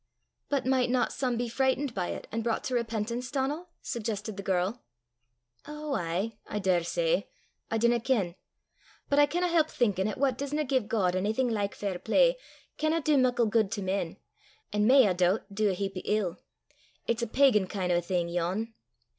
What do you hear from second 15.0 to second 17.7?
I doobt, dee a heap o' ill. It's a pagan